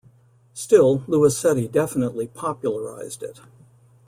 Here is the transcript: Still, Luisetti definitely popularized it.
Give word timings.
Still, 0.55 1.01
Luisetti 1.07 1.71
definitely 1.71 2.25
popularized 2.25 3.21
it. 3.21 3.39